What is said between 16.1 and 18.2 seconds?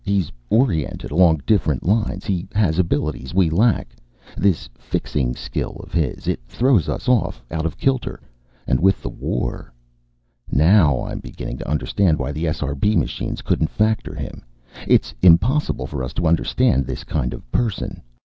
to understand this kind of person.